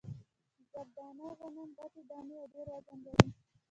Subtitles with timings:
[0.71, 3.27] زر دانه غنم غټې دانې او ډېر وزن لري.